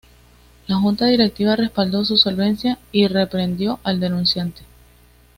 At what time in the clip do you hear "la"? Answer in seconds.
0.65-0.77